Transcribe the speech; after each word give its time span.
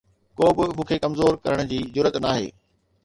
ڪو 0.37 0.45
به 0.57 0.63
مون 0.75 0.85
کي 0.89 0.97
ڪمزور 1.03 1.33
ڪرڻ 1.43 1.57
جي 1.71 1.79
جرئت 1.95 2.15
ناهي 2.25 2.47